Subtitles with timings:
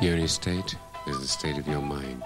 [0.00, 0.76] The only state
[1.08, 2.22] is the state of your mind,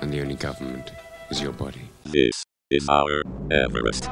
[0.00, 0.90] and the only government
[1.30, 1.90] is your body.
[2.04, 4.08] This is our Everest.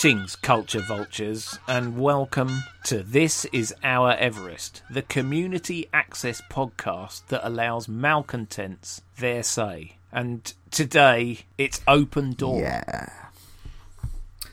[0.00, 7.44] Greetings, culture vultures, and welcome to This Is Our Everest, the community access podcast that
[7.44, 9.96] allows malcontents their say.
[10.12, 12.60] And today it's Open Door.
[12.60, 13.08] Yeah.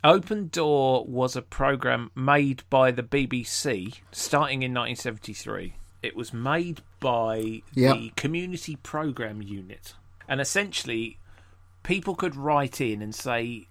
[0.04, 5.76] Open Door was a program made by the BBC starting in 1973.
[6.02, 7.98] It was made by Yep.
[7.98, 9.94] the Community Program Unit.
[10.28, 11.20] And essentially,
[11.84, 13.68] people could write in and say,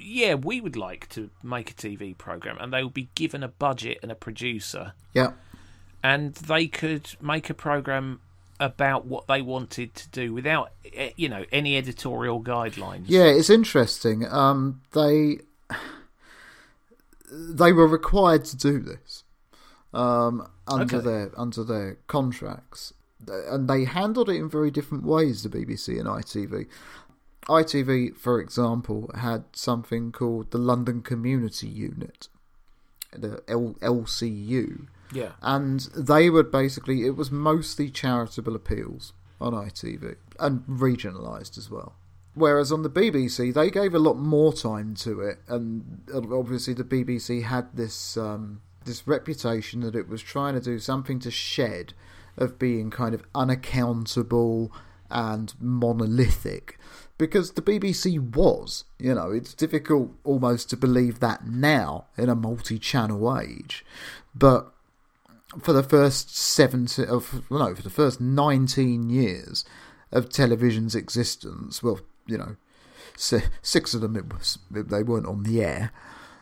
[0.00, 2.56] Yeah, we would like to make a TV program.
[2.60, 4.92] And they would be given a budget and a producer.
[5.14, 5.32] Yeah.
[6.02, 8.20] And they could make a program
[8.58, 13.04] about what they wanted to do without, eh, you know, any editorial guidelines.
[13.06, 14.26] Yeah, it's interesting.
[14.26, 15.38] Um, they
[17.30, 19.24] they were required to do this
[19.94, 21.04] um, under Okay.
[21.04, 22.92] their under their contracts,
[23.26, 25.42] and they handled it in very different ways.
[25.42, 26.66] The BBC and ITV.
[27.48, 32.28] ITV, for example, had something called the London Community Unit,
[33.12, 35.32] the L- LCU, Yeah.
[35.42, 41.94] and they would basically it was mostly charitable appeals on ITV and regionalised as well.
[42.34, 46.84] Whereas on the BBC, they gave a lot more time to it, and obviously the
[46.84, 51.92] BBC had this um, this reputation that it was trying to do something to shed
[52.38, 54.72] of being kind of unaccountable
[55.10, 56.78] and monolithic
[57.22, 62.34] because the BBC was, you know, it's difficult almost to believe that now in a
[62.34, 63.84] multi-channel age,
[64.34, 64.72] but
[65.60, 69.64] for the first 70 of no for the first 19 years
[70.10, 72.56] of television's existence well you know
[73.14, 75.92] six of them it was they weren't on the air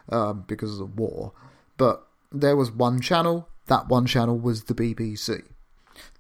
[0.09, 1.33] um, because of the war.
[1.77, 5.43] But there was one channel that one channel was the BBC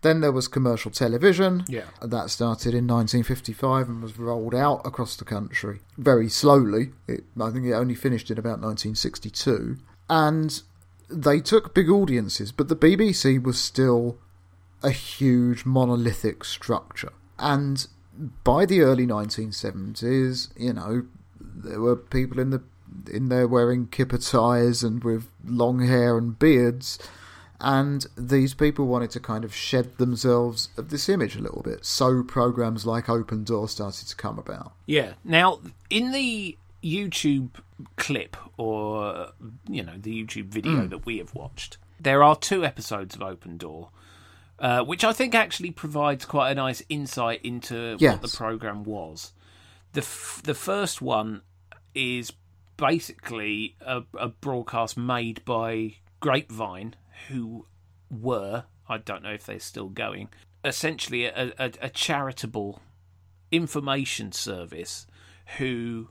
[0.02, 1.84] then there was commercial television Yeah.
[2.02, 7.50] that started in 1955 and was rolled out across the country very slowly it, I
[7.50, 9.76] think it only finished in about 1962
[10.08, 10.62] and
[11.12, 14.16] they took big audiences, but the BBC was still
[14.82, 17.12] a huge monolithic structure.
[17.38, 17.84] And
[18.44, 21.02] by the early 1970s, you know,
[21.41, 22.62] there were people in the
[23.12, 26.98] in there wearing kipper ties and with long hair and beards,
[27.60, 31.84] and these people wanted to kind of shed themselves of this image a little bit.
[31.84, 34.72] So programs like Open Door started to come about.
[34.87, 35.15] Yeah.
[35.25, 37.50] Now, in the YouTube
[37.97, 39.28] clip or,
[39.69, 43.59] you know, the YouTube video that we have watched, there are two episodes of Open
[43.59, 43.91] Door,
[44.59, 49.32] uh, which I think actually provides quite a nice insight into what the program was.
[49.92, 51.42] The, f- the first one
[51.94, 52.32] is
[52.77, 56.94] basically a, a broadcast made by Grapevine,
[57.28, 57.66] who
[58.10, 60.28] were, I don't know if they're still going,
[60.64, 62.81] essentially a, a, a charitable
[63.50, 65.06] information service
[65.59, 66.09] who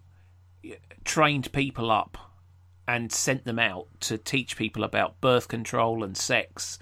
[1.04, 2.18] trained people up
[2.88, 6.80] and sent them out to teach people about birth control and sex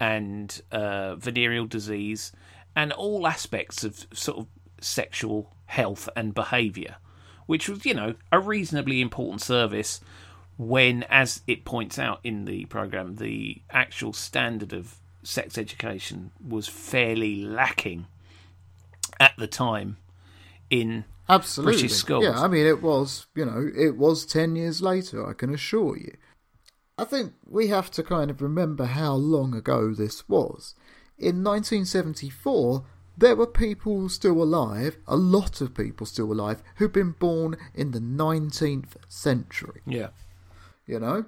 [0.00, 2.32] and uh, venereal disease
[2.76, 4.46] and all aspects of sort of
[4.80, 6.96] sexual health and behaviour,
[7.46, 10.00] which was, you know, a reasonably important service
[10.58, 16.68] when, as it points out in the programme, the actual standard of sex education was
[16.68, 18.06] fairly lacking
[19.20, 19.96] at the time
[20.68, 21.74] in Absolutely.
[21.74, 22.24] British schools.
[22.24, 25.96] Yeah, I mean, it was, you know, it was 10 years later, I can assure
[25.96, 26.16] you.
[26.98, 30.74] I think we have to kind of remember how long ago this was.
[31.16, 32.84] In 1974,
[33.16, 37.92] there were people still alive, a lot of people still alive, who'd been born in
[37.92, 39.82] the 19th century.
[39.86, 40.08] yeah.
[40.88, 41.26] You know?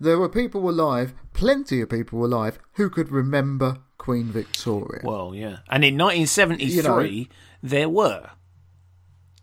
[0.00, 5.02] There were people alive, plenty of people alive, who could remember Queen Victoria.
[5.04, 5.58] Well, yeah.
[5.68, 7.28] And in 1973,
[7.62, 8.30] there were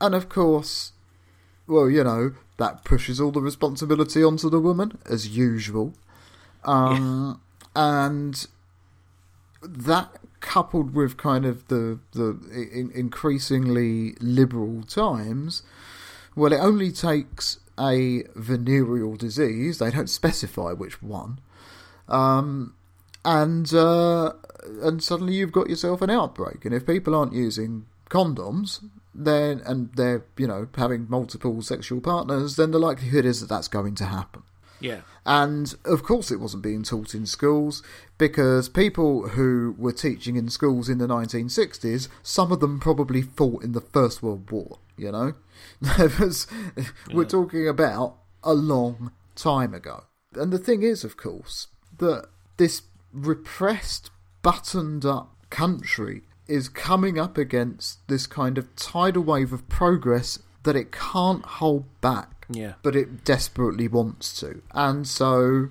[0.01, 0.93] and of course,
[1.67, 5.93] well, you know, that pushes all the responsibility onto the woman as usual,
[6.65, 7.41] um,
[7.77, 8.47] and
[9.63, 12.39] that coupled with kind of the the
[12.73, 15.63] in, increasingly liberal times,
[16.37, 19.79] well, it only takes a venereal disease.
[19.79, 21.41] They don't specify which one,
[22.09, 22.75] um,
[23.29, 24.33] and uh,
[24.83, 26.65] and suddenly you've got yourself an outbreak.
[26.65, 28.83] And if people aren't using condoms,
[29.15, 33.69] then and they're you know having multiple sexual partners, then the likelihood is that that's
[33.69, 34.45] going to happen.
[34.81, 35.01] Yeah.
[35.27, 37.83] And of course, it wasn't being taught in schools
[38.17, 43.63] because people who were teaching in schools in the 1960s, some of them probably fought
[43.63, 44.79] in the First World War.
[44.97, 45.33] You know,
[46.19, 46.47] was,
[47.13, 50.05] we're talking about a long time ago.
[50.35, 51.67] And the thing is, of course,
[51.99, 52.83] that this
[53.27, 54.11] repressed,
[54.43, 60.77] buttoned up country is coming up against this kind of tidal wave of progress that
[60.77, 62.75] it can't hold back Yeah.
[62.83, 64.63] but it desperately wants to.
[64.73, 65.69] And so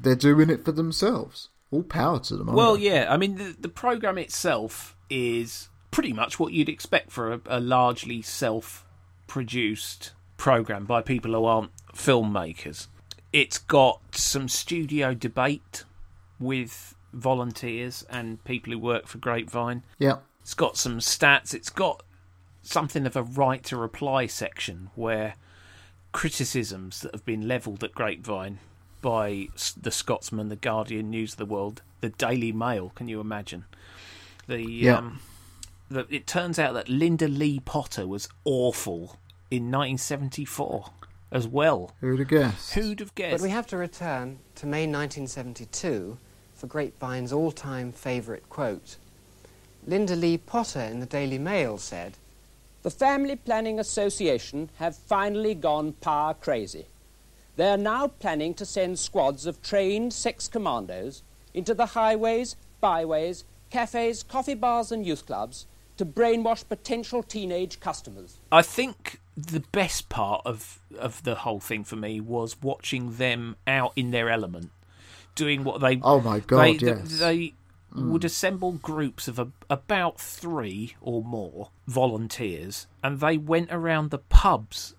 [0.00, 1.48] they're doing it for themselves.
[1.70, 2.52] All power to them.
[2.52, 2.82] Well, they?
[2.92, 3.06] yeah.
[3.08, 7.60] I mean, the, the program itself is pretty much what you'd expect for a, a
[7.60, 12.88] largely self-produced program by people who aren't filmmakers.
[13.32, 15.84] It's got some studio debate
[16.40, 19.82] with volunteers and people who work for Grapevine.
[19.98, 20.16] Yeah.
[20.42, 21.54] It's got some stats.
[21.54, 22.02] It's got
[22.62, 25.34] something of a right to reply section where
[26.12, 28.58] criticisms that have been levelled at Grapevine
[29.00, 29.48] by
[29.80, 32.92] the Scotsman, the Guardian, News of the World, the Daily Mail.
[32.94, 33.64] Can you imagine?
[34.46, 34.98] The Yeah.
[34.98, 35.20] um,
[35.90, 39.18] the, it turns out that Lynda Lee-Potter was awful
[39.50, 40.90] in 1974
[41.30, 41.92] as well.
[42.00, 42.74] Who'd have guessed?
[42.74, 43.32] Who'd have guessed?
[43.38, 46.18] But we have to return to May 1972
[46.64, 48.96] for Grapevine's all time favourite quote.
[49.86, 52.14] Lynda Lee-Potter in the Daily Mail said,
[52.82, 56.86] The Family Planning Association have finally gone power crazy.
[57.56, 61.22] They are now planning to send squads of trained sex commandos
[61.52, 65.66] into the highways, byways, cafes, coffee bars, and youth clubs
[65.98, 68.38] to brainwash potential teenage customers.
[68.50, 73.56] I think the best part of of the whole thing for me was watching them
[73.66, 74.70] out in their element,
[75.34, 76.00] doing what they.
[76.02, 77.18] Oh my God, They, yes.
[77.18, 77.54] they
[77.94, 78.08] mm.
[78.10, 84.18] would assemble groups of a, about three or more volunteers, and they went around the
[84.18, 84.94] pubs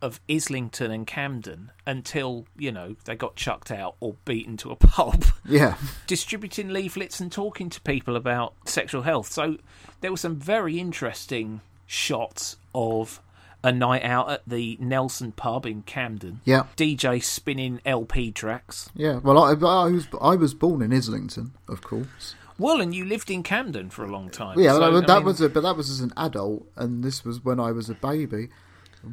[0.00, 4.76] of Islington and Camden until you know they got chucked out or beaten to a
[4.94, 5.76] pulp Yeah.
[6.06, 9.32] distributing leaflets and talking to people about sexual health.
[9.32, 9.56] So
[10.00, 13.20] there were some very interesting shots of
[13.64, 16.40] a night out at the Nelson pub in Camden.
[16.44, 16.64] Yeah.
[16.76, 18.90] DJ spinning LP tracks.
[18.94, 19.18] Yeah.
[19.18, 22.34] Well, I, I was I was born in Islington, of course.
[22.58, 24.58] Well, and you lived in Camden for a long time.
[24.58, 27.24] Yeah, So, that, that mean, was a, but that was as an adult, and this
[27.24, 28.48] was when I was a baby.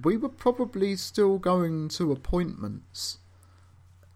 [0.04, 3.20] We were probably still going to appointments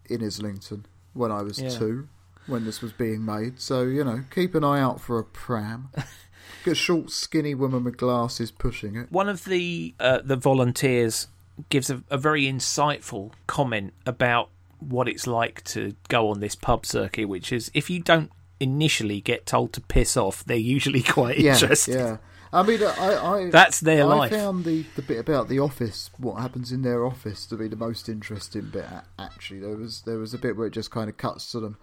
[0.08, 1.70] in Islington when I was Yeah.
[1.70, 2.08] two,
[2.48, 3.60] when this was being made.
[3.60, 5.90] So you know, keep an eye out for a pram.
[6.66, 9.10] A short, skinny woman with glasses pushing it.
[9.10, 11.28] one of the uh, the volunteers
[11.68, 16.86] gives a, a very insightful comment about what it's like to go on this pub
[16.86, 21.38] circuit, which is if you don't initially get told to piss off, they're usually quite
[21.38, 21.94] Yeah, interested.
[21.94, 22.16] yeah.
[22.52, 23.16] I mean, I,
[23.46, 24.30] I That's their I life.
[24.32, 27.76] found the, the bit about the office, what happens in their office, to be the
[27.76, 28.86] most interesting bit.
[29.18, 31.76] Actually, there was there was a bit where it just kind of cuts to them.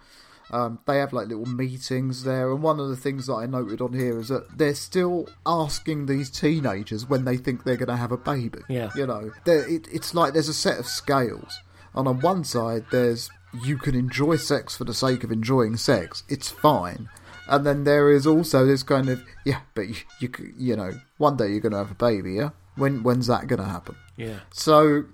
[0.50, 3.80] Um, they have like little meetings there, and one of the things that I noted
[3.80, 7.96] on here is that they're still asking these teenagers when they think they're going to
[7.96, 8.60] have a baby.
[8.68, 8.90] Yeah.
[8.94, 11.60] you know, it, it's like there's a set of scales,
[11.94, 13.30] and on one side there's
[13.62, 17.08] you can enjoy sex for the sake of enjoying sex, it's fine.
[17.48, 21.36] And then there is also this kind of yeah, but you you, you know one
[21.36, 22.50] day you're going to have a baby, yeah.
[22.76, 23.96] When when's that going to happen?
[24.16, 24.40] Yeah.
[24.52, 25.04] So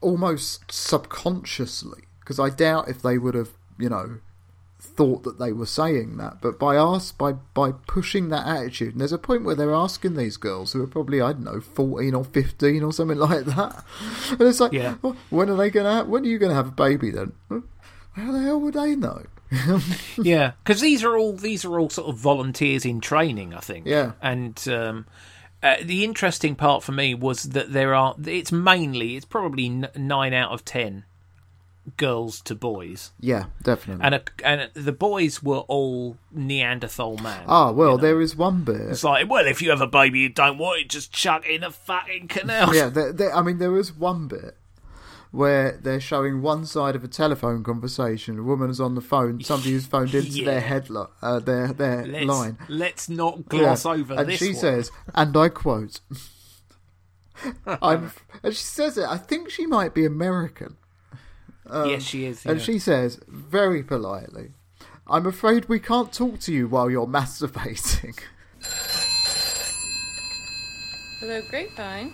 [0.00, 4.18] almost subconsciously, because I doubt if they would have you know
[4.96, 9.00] thought that they were saying that, but by us by by pushing that attitude, and
[9.00, 12.14] there's a point where they're asking these girls who are probably I don't know fourteen
[12.14, 13.84] or fifteen or something like that,
[14.30, 14.96] and it's like, Yeah.
[15.02, 16.04] "Well, when are they gonna?
[16.04, 17.32] When are you gonna have a baby then?
[18.12, 19.24] How the hell would they know?
[20.16, 23.86] yeah, because these are all these are all sort of volunteers in training, I think.
[23.86, 24.12] Yeah.
[24.22, 25.06] and um,
[25.62, 28.14] uh, the interesting part for me was that there are.
[28.26, 31.04] It's mainly, it's probably n- nine out of ten
[31.96, 34.04] girls to boys, Yeah, definitely.
[34.04, 37.44] and a, and the boys were all Neanderthal man.
[37.46, 38.02] Ah, well, you know.
[38.02, 38.80] there is one bit.
[38.80, 41.54] It's like, well, if you have a baby you don't want it, just chuck it
[41.56, 42.74] in a fucking canal.
[42.74, 44.56] yeah, there, there, I mean, there is one bit
[45.30, 48.38] where they're showing one side of a telephone conversation.
[48.38, 49.40] A woman is on the phone.
[49.42, 50.44] Somebody who's phoned into Yeah.
[50.44, 52.58] their headline, uh, their their let's, line.
[52.68, 53.90] Let's not gloss Yeah.
[53.92, 54.54] over and she one.
[54.54, 55.98] says, and I quote,
[57.66, 58.12] "I'm,"
[58.42, 59.06] and she says it.
[59.08, 60.76] I think she might be American.
[61.72, 62.44] Yes, she is.
[62.44, 62.64] And yeah.
[62.64, 64.52] she says very politely,
[65.06, 68.18] I'm afraid we can't talk to you while you're masturbating.
[71.20, 72.12] Hello, Grapevine.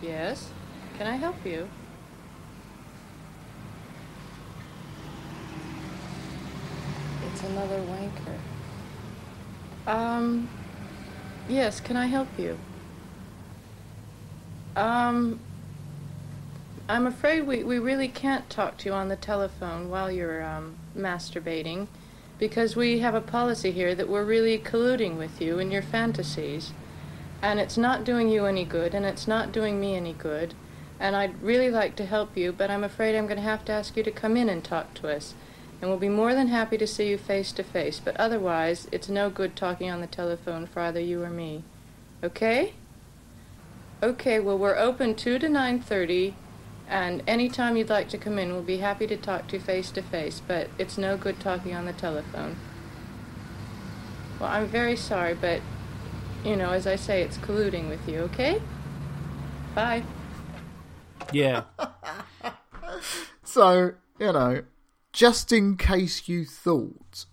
[0.00, 0.50] Yes.
[0.98, 1.68] Can I help you?
[7.32, 8.38] It's another wanker.
[9.86, 10.48] Um.
[11.48, 12.58] Yes, can I help you?
[14.76, 15.40] Um.
[16.92, 20.76] I'm afraid we, we really can't talk to you on the telephone while you're um,
[20.94, 21.86] masturbating
[22.38, 26.74] because we have a policy here that we're really colluding with you in your fantasies.
[27.40, 30.52] And it's not doing you any good, and it's not doing me any good.
[31.00, 33.72] And I'd really like to help you, but I'm afraid I'm going to have to
[33.72, 35.32] ask you to come in and talk to us.
[35.80, 39.08] And we'll be more than happy to see you face to face, but otherwise, it's
[39.08, 41.64] no good talking on the telephone for either you or me.
[42.22, 42.74] Okay?
[44.02, 46.34] Okay, well, we're open 2 to 9.30,
[46.88, 49.90] and anytime you'd like to come in, we'll be happy to talk to you face
[49.92, 52.56] to face, but it's no good talking on the telephone.
[54.38, 55.60] Well, I'm very sorry, but,
[56.44, 58.60] you know, as I say, it's colluding with you, okay?
[59.74, 60.02] Bye.
[61.32, 61.64] Yeah.
[63.52, 64.62] So, you know,
[65.12, 67.26] just in case you thought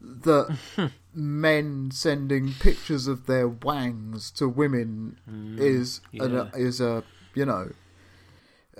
[0.00, 0.56] that
[1.14, 6.48] men sending pictures of their wangs to women mm, is an, yeah.
[6.54, 7.02] is a
[7.34, 7.72] you know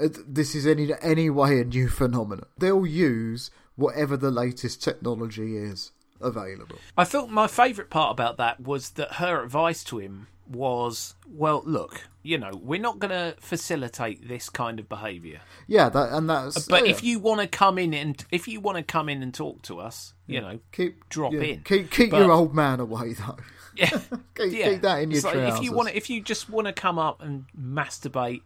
[0.00, 2.46] Uh, this is any any way a new phenomenon.
[2.58, 6.76] They'll use whatever the latest technology is available.
[6.96, 11.62] I thought my favourite part about that was that her advice to him was, well,
[11.64, 15.40] look, you know, we're not going to facilitate this kind of behaviour.
[15.66, 16.56] Yeah, that and that's.
[16.56, 16.90] Uh, but oh, yeah.
[16.90, 19.62] if you want to come in and if you want to come in and talk
[19.62, 21.60] to us, you know, keep drop yeah, in.
[21.62, 23.36] keep keep But- your old man away though.
[23.76, 23.88] yeah,
[24.36, 24.70] Keep, yeah.
[24.70, 25.58] keep that in your It's like trousers.
[25.58, 28.42] if you want, if you just want to come up and masturbate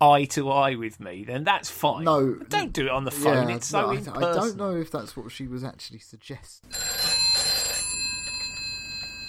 [0.00, 2.04] eye to eye with me, then that's fine.
[2.04, 3.48] No, But don't do it on the phone.
[3.48, 4.16] Yeah, it's so no, I.
[4.16, 6.70] I don't know if that's what she was actually suggesting.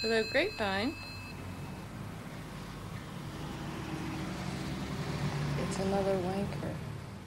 [0.00, 0.94] Hello, Grapevine.
[5.68, 6.74] It's another wanker.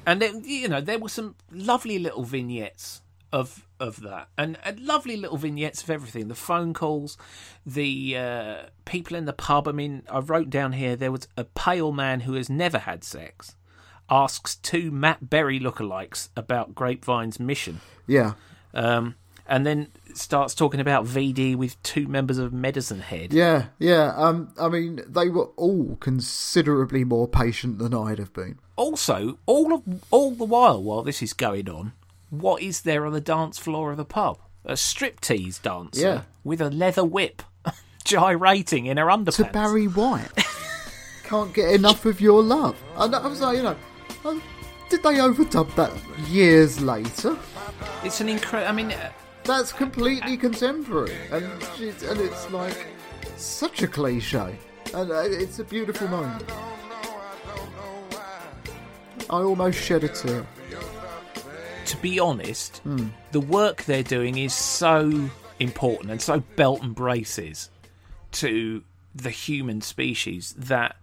[0.06, 3.02] And then you know there were some lovely little vignettes
[3.36, 6.30] of of that, and, and lovely little vignettes of everything.
[6.30, 7.18] The phone calls,
[7.66, 9.68] the uh, people in the pub.
[9.68, 13.04] I mean, I wrote down here there was a pale man who has never had
[13.04, 13.56] sex
[14.10, 18.34] asks two Matt Berry lookalikes about Grapevine's mission, Yeah,
[18.74, 19.16] um,
[19.48, 23.34] and then starts talking about VD with two members of Medicine Head.
[23.34, 24.14] yeah, yeah.
[24.16, 28.60] Um, I mean, they were all considerably more patient than I'd have been.
[28.76, 31.94] Also, all of all the while while this is going on,
[32.42, 34.40] what is there on the dance floor of the pub?
[34.66, 36.22] A striptease dancer Yeah.
[36.44, 37.44] with a leather whip,
[38.04, 39.36] gyrating in her underpants.
[39.38, 40.30] To Barry White,
[41.24, 42.76] can't get enough of your love.
[42.98, 43.76] And I was like, you know,
[44.26, 44.42] um,
[44.90, 45.92] did they overdub that
[46.30, 47.38] years later?
[48.04, 48.70] It's an incredible.
[48.70, 49.12] I mean, uh,
[49.44, 51.46] That's completely contemporary, and
[51.78, 52.88] she's, and it's like
[53.38, 54.58] such a cliche,
[54.94, 56.44] and uh, it's a beautiful moment.
[59.30, 60.46] I almost shed a tear.
[61.86, 63.08] To be honest, Hmm.
[63.32, 67.70] the work they're doing is so important and so belt and braces
[68.34, 70.98] to the human species that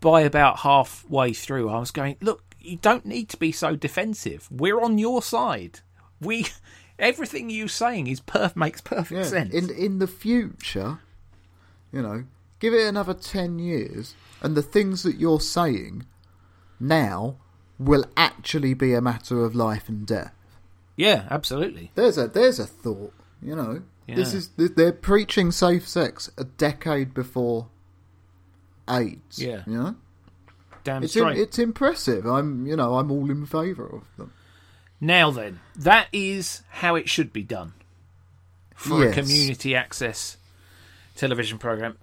[0.00, 4.48] by about halfway through, I was going, look, you don't need to be so defensive.
[4.50, 5.80] We're on your side.
[6.20, 6.46] We,
[6.98, 9.24] everything you're saying is perf- makes perfect Yeah.
[9.24, 9.54] sense.
[9.54, 11.00] In in the future,
[11.92, 12.24] you know,
[12.60, 16.06] give it another ten years, and the things that you're saying
[16.80, 17.36] now
[17.84, 20.32] will actually be a matter of life and death.
[20.96, 21.90] yeah, absolutely.
[21.94, 23.82] There's a there's a thought, you know.
[24.08, 27.68] This is they're preaching safe sex a decade before
[28.88, 29.38] AIDS.
[29.42, 29.62] Yeah.
[29.66, 29.94] you know.
[30.84, 31.38] Damn It's in, straight.
[31.38, 32.26] it's impressive.
[32.26, 34.32] I'm you know I'm all in favour of them.
[35.00, 37.72] Now then, that is how it should be done
[38.74, 39.12] for Yes.
[39.16, 40.36] a community access
[41.16, 41.96] television program.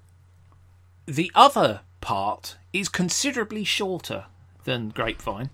[1.06, 4.26] The other part is considerably shorter
[4.64, 5.50] than Grapevine.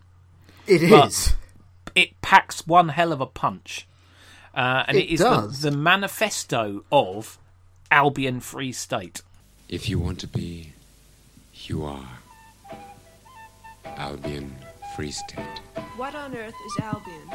[0.67, 0.89] It is.
[0.89, 1.36] But-
[1.95, 3.88] It packs one hell of a punch,
[4.53, 5.62] uh, and It it is does.
[5.62, 7.38] The, the manifesto of
[7.89, 9.22] Albion Free State.
[9.69, 10.74] If you want to be,
[11.53, 12.10] you are.
[13.86, 14.55] Albion
[14.95, 15.39] Free State.
[15.95, 17.31] What on earth is Albion?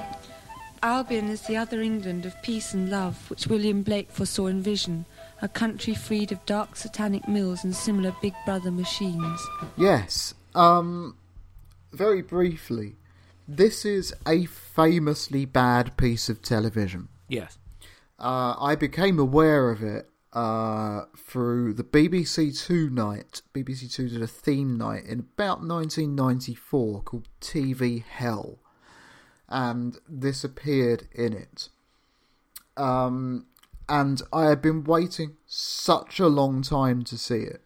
[0.83, 5.05] Albion is the other England of peace and love which William Blake foresaw in vision,
[5.43, 9.41] a country freed of dark satanic mills and similar big brother machines.
[9.77, 10.35] Yes.
[10.55, 11.17] Um,
[11.93, 12.95] very briefly,
[13.57, 17.09] this is a famously bad piece of television.
[17.29, 17.59] Yes.
[18.19, 23.43] Uh, I became aware of it uh, through the BBC Two night.
[23.53, 28.61] BBC Two did a theme night in about 1994 called TV Hell,
[29.49, 31.71] and this appeared in it.
[32.77, 33.47] Um,
[33.89, 37.63] and I had been waiting such a long time to see it.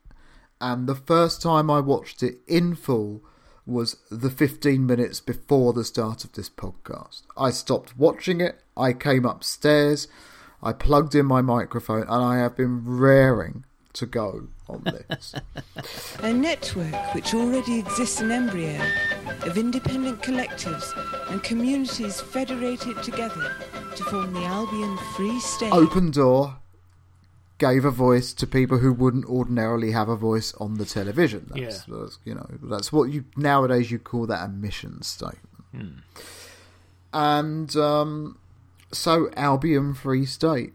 [0.60, 3.22] And the first time I watched it in full
[3.66, 7.22] was the 15 minutes before the start of this podcast.
[7.36, 10.08] I stopped watching it, I came upstairs,
[10.62, 15.34] I plugged in my microphone, and I have been raring to go on this.
[16.22, 18.80] A network which already exists in embryo
[19.42, 20.90] of independent collectives
[21.30, 23.54] and communities federated together
[23.96, 25.72] to form the Albion Free State.
[25.72, 26.56] Open Door
[27.58, 31.46] gave a voice to people who wouldn't ordinarily have a voice on the television.
[31.50, 31.96] That's, Yeah.
[31.96, 36.02] that's, you know, that's what you nowadays you call that a mission statement.
[37.12, 38.38] And um,
[38.92, 40.72] so Albion Free State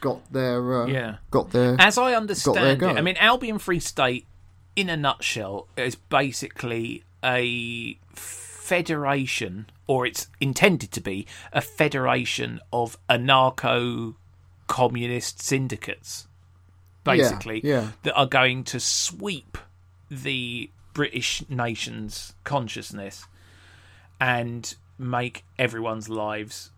[0.00, 1.16] got their uh, Yeah.
[1.30, 2.86] got their As I understand it.
[2.86, 4.26] I mean, Albion Free State,
[4.76, 12.96] in a nutshell, is basically a federation, or it's intended to be a federation of
[13.08, 14.14] anarcho
[14.66, 16.26] communist syndicates,
[17.04, 17.88] basically, yeah.
[18.02, 19.58] that are going to sweep
[20.10, 23.26] the British nation's consciousness
[24.20, 26.70] and make everyone's lives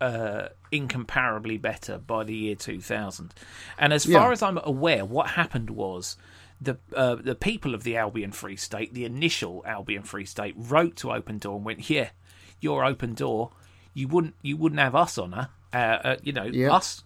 [0.00, 3.34] uh, incomparably better by the year 2000.
[3.78, 4.32] And as far Yeah.
[4.32, 6.16] as I'm aware, what happened was
[6.60, 10.96] the uh, the people of the Albion Free State, the initial Albion Free State, wrote
[10.96, 12.10] to Open Door and went, "Yeah,
[12.60, 13.50] your Open Door,
[13.94, 16.72] you wouldn't you wouldn't have us on her, uh, uh, you know, Yeah.
[16.74, 17.02] us."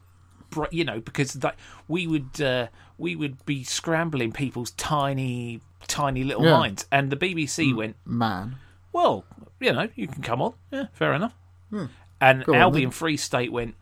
[0.71, 1.57] You know, because that
[1.89, 2.69] we would uh,
[2.99, 6.59] we would be scrambling people's tiny tiny little Yeah.
[6.59, 8.57] minds, and the BBC went, man.
[8.93, 9.25] well,
[9.61, 10.55] you know, you can come on.
[10.71, 11.35] Yeah, fair enough.
[12.21, 12.91] And Go on, Albion then.
[12.93, 13.75] Free State went,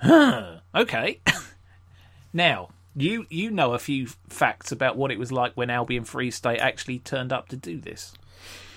[0.00, 1.20] huh, okay.
[2.32, 6.30] now, you you know a few facts about what it was like when Albion Free
[6.30, 8.12] State actually turned up to do this.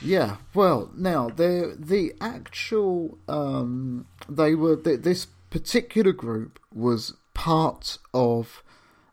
[0.02, 7.98] Yeah, well, now the the actual um, they were th- this particular group was part
[8.14, 8.64] of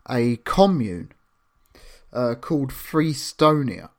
[0.09, 1.11] a commune
[2.13, 3.89] uh, called Freestonia,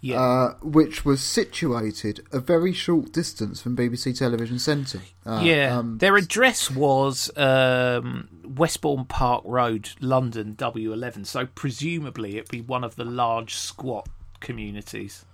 [0.00, 0.20] Yeah.
[0.20, 5.00] uh, which was situated a very short distance from BBC Television Centre.
[5.24, 11.26] Uh, yeah, um, their address was um, Westbourne Park Road, London, W11.
[11.26, 14.08] So presumably it'd be one of the large squat
[14.40, 15.24] communities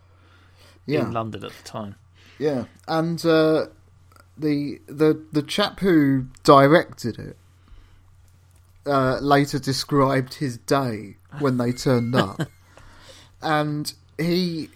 [0.87, 1.01] yeah.
[1.01, 1.97] in London at the time.
[2.38, 3.67] Yeah, and uh,
[4.37, 7.37] the the the chap who directed it
[8.87, 12.42] uh, later described his day when they turned up,
[13.42, 14.71] and he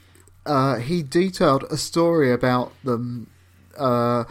[0.44, 3.30] uh, he detailed a story about them
[3.76, 4.24] uh,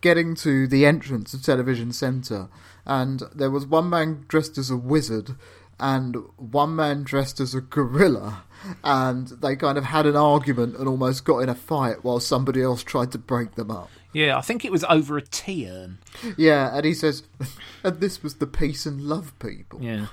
[0.00, 2.48] getting to the entrance of Television Centre,
[2.84, 5.36] and there was one man dressed as a wizard.
[5.80, 8.42] And one man dressed as a gorilla,
[8.82, 12.60] and they kind of had an argument and almost got in a fight while somebody
[12.62, 13.88] else tried to break them up.
[14.12, 15.98] Yeah, I think it was over a tea urn.
[16.36, 17.24] Yeah, and he says,
[17.84, 19.82] and this was the peace and love people.
[19.82, 20.06] Yeah.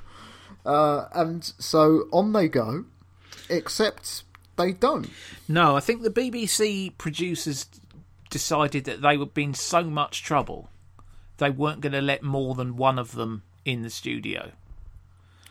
[0.66, 2.86] Uh, and so on they go,
[3.50, 4.24] except
[4.58, 5.10] they don't.
[5.48, 7.68] No, I think the BBC producers
[8.30, 10.70] decided that they would be in so much trouble,
[11.38, 14.52] they weren't going to let more than one of them in the studio.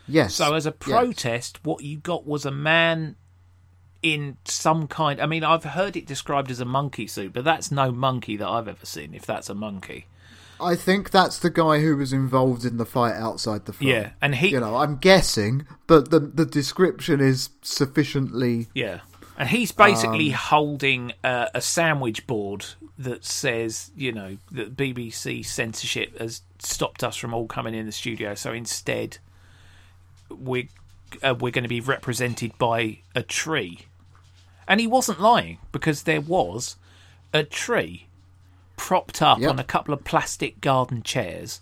[0.07, 0.35] Yes.
[0.35, 0.77] So, as a yes.
[0.79, 3.15] protest, what you got was a man
[4.13, 5.19] in some kind.
[5.19, 8.47] I mean, I've heard it described as a monkey suit, but that's no monkey that
[8.47, 9.15] I've ever seen.
[9.15, 10.05] If that's a monkey,
[10.61, 13.89] I think that's the guy who was involved in the fight outside the front.
[13.89, 18.67] Yeah, and he- You know, I'm guessing, but the the description is sufficiently.
[18.75, 18.99] yeah,
[19.37, 22.65] and he's basically Um, holding uh, a sandwich board
[22.99, 27.91] that says, you know, that BBC censorship has stopped us from all coming in the
[27.91, 28.35] studio.
[28.35, 29.17] So instead,
[30.29, 30.67] we're
[31.23, 33.79] uh, we're going to be represented by a tree.
[34.67, 36.75] And he wasn't lying because there was
[37.33, 38.07] a tree
[38.77, 39.49] propped up Yep.
[39.49, 41.61] on a couple of plastic garden chairs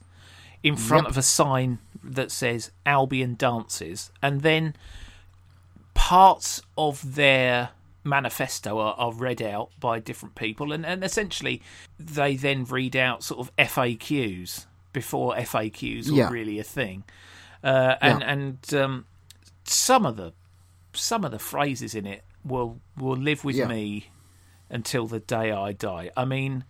[0.64, 1.12] in front Yep.
[1.12, 4.12] of a sign that says Albion Dances.
[4.22, 4.76] And then
[5.94, 7.70] parts of their
[8.04, 10.72] manifesto are, are read out by different people.
[10.74, 11.62] And, and essentially,
[12.00, 16.30] they then read out sort of FAQs before FAQs were Yeah.
[16.30, 17.04] really a thing.
[17.64, 18.32] Uh, and Yeah.
[18.32, 19.06] and um,
[19.64, 20.34] some of the
[20.96, 23.68] some of the phrases in it will will live with Yeah.
[23.68, 24.08] me
[24.70, 26.10] until the day I die.
[26.18, 26.64] I mean,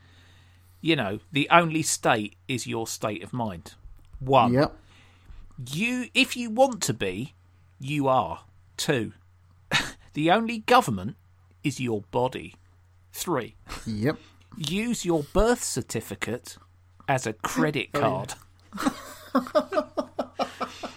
[0.82, 3.76] you know, the only state is your state of mind.
[4.20, 4.76] One, Yep.
[5.72, 7.34] you if you want to be,
[7.80, 8.42] you are.
[8.78, 9.14] Two,
[10.14, 11.16] the only government
[11.64, 12.56] is your body.
[13.12, 13.56] Three,
[13.86, 14.18] Yep.
[14.58, 16.58] use your birth certificate
[17.08, 18.34] as a credit Oh, card.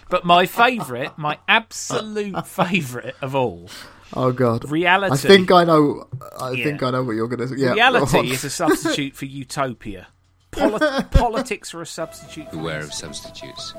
[0.09, 3.69] but my favourite, my absolute favourite of all,
[4.15, 4.69] Oh God.
[4.71, 5.13] Reality.
[5.13, 6.07] I think I know.
[6.39, 6.63] I Yeah.
[6.63, 7.55] think I know what you're going to say.
[7.57, 7.73] Yeah.
[7.73, 10.07] reality is a substitute for utopia.
[10.51, 12.49] Poli- politics are a substitute.
[12.49, 13.73] For Beware of substitutes.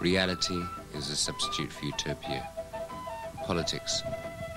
[0.00, 0.60] Reality
[0.94, 2.48] is a substitute for utopia.
[3.44, 4.02] Politics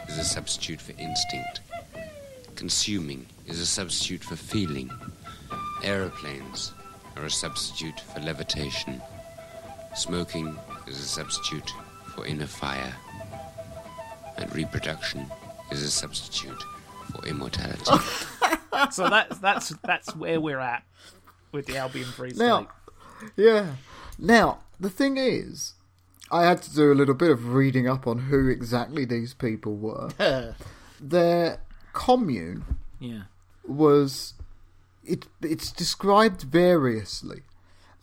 [0.07, 1.61] is a substitute for instinct.
[2.55, 4.89] Consuming is a substitute for feeling.
[5.83, 6.71] Aeroplanes
[7.17, 9.01] are a substitute for levitation.
[9.95, 11.71] Smoking is a substitute
[12.15, 12.93] for inner fire.
[14.37, 15.25] And reproduction
[15.71, 16.63] is a substitute
[17.11, 17.83] for immortality.
[18.91, 20.83] so that's that's that's where we're at
[21.51, 22.45] with the Albion Free State.
[22.45, 22.67] Now,
[23.35, 23.75] yeah.
[24.17, 25.73] Now, the thing is,
[26.31, 29.75] I had to do a little bit of reading up on who exactly these people
[29.75, 30.09] were.
[30.99, 31.59] Their
[31.93, 32.65] commune
[32.99, 33.23] yeah.
[33.65, 34.33] was
[35.03, 35.27] it.
[35.41, 37.43] It's described variously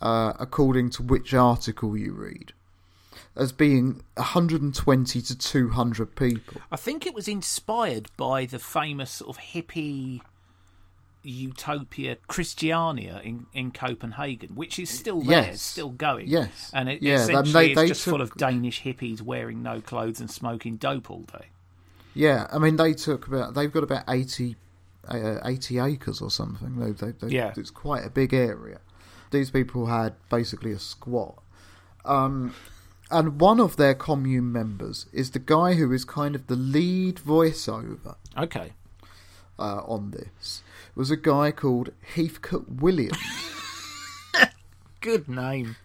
[0.03, 2.53] uh, according to which article you read,
[3.37, 6.61] as being 120 to 200 people.
[6.71, 10.21] I think it was inspired by the famous sort of hippie
[11.25, 15.63] utopia Christiania in, in Copenhagen, which is still there, Yes.
[15.63, 16.27] still going.
[16.29, 16.71] Yes.
[16.75, 20.21] And it Yeah, essentially they- is they just full of Danish hippies wearing no clothes
[20.21, 21.47] and smoking dope all day.
[22.15, 24.57] Yeah, I mean they took about they've got about 80,
[25.09, 26.77] uh, 80 acres or something.
[26.79, 27.55] They, they, they, Yeah.
[27.57, 28.81] it's quite a big area.
[29.31, 31.41] These people had basically a squat.
[32.05, 32.53] Um,
[33.13, 37.17] and one of their commune members is the guy who is kind of the lead
[37.17, 38.73] voiceover Okay.
[39.59, 40.63] uh, on this.
[40.95, 43.17] Was a guy called Heathcote Williams.
[45.01, 45.77] Good name.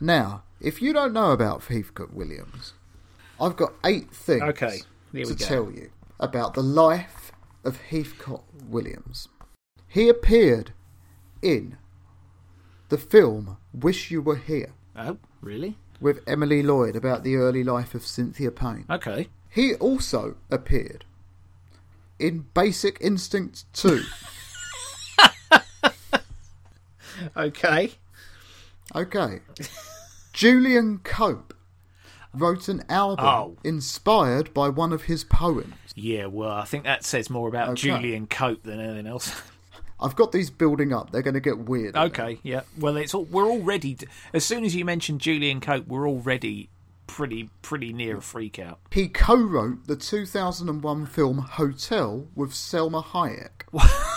[0.00, 2.74] now, if you don't know about Heathcote Williams,
[3.40, 4.80] I've got eight things Okay,
[5.12, 7.32] to tell you about the life
[7.64, 9.28] of Heathcote Williams.
[9.88, 10.72] He appeared
[11.42, 11.76] in
[12.88, 15.76] the film Wish You Were Here Oh, really?
[16.02, 18.84] With Emily Lloyd about the early life of Cynthia Payne.
[18.90, 19.28] Okay.
[19.48, 21.04] He also appeared
[22.18, 24.02] in Basic Instinct 2.
[27.36, 27.92] Okay.
[28.94, 29.40] Okay.
[30.32, 31.54] Julian Cope
[32.34, 33.56] wrote an album Oh.
[33.62, 35.74] inspired by one of his poems.
[35.94, 37.82] Yeah, well, I think that says more about Okay.
[37.82, 39.40] Julian Cope than anything else.
[40.02, 41.10] I've got these building up.
[41.10, 41.96] They're going to get weird.
[41.96, 42.62] okay, yeah.
[42.78, 43.96] Well, it's all, we're already
[44.32, 46.68] as soon as you mentioned Julian Cope, we're already
[47.06, 48.78] pretty pretty near a freak out.
[48.90, 53.66] He co-wrote the 2001 film Hotel with Salma Hayek.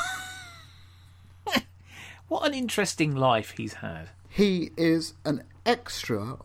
[2.28, 4.10] What an interesting life he's had.
[4.30, 6.39] He is an extra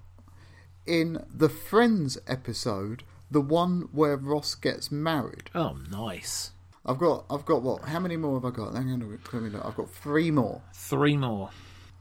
[0.86, 5.50] in the Friends episode, the one where Ross gets married.
[5.54, 6.50] Oh, nice.
[6.84, 7.84] I've got, I've got what?
[7.84, 8.74] How many more have I got?
[8.74, 9.64] Hang on, let me look.
[9.64, 10.62] I've got three more.
[10.72, 11.50] Three more.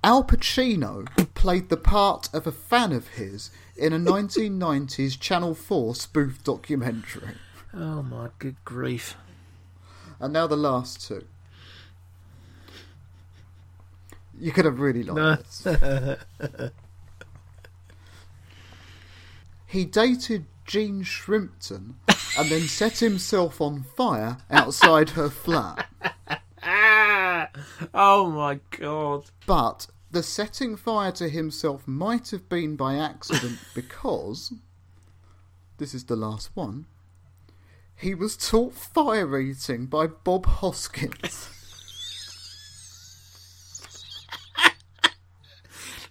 [0.04, 5.96] Al Pacino played the part of a fan of his in a 1990s Channel 4
[5.96, 7.36] spoof documentary.
[7.74, 9.16] Oh my good grief.
[10.20, 11.26] And now the last two.
[14.40, 16.20] You could have really liked this.
[19.70, 21.94] He dated Jean Shrimpton
[22.40, 25.88] and then set himself on fire outside her flat.
[27.94, 29.30] Oh my god.
[29.48, 34.54] But the setting fire to himself might have been by accident because
[35.78, 36.86] this is the last one.
[37.96, 41.50] He was taught fire eating by Bob Hoskins.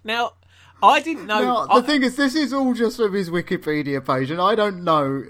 [0.05, 0.35] Now,
[0.83, 1.41] I didn't know.
[1.43, 4.55] Now, I- the thing is, this is all just from his Wikipedia page, and I
[4.55, 5.25] don't know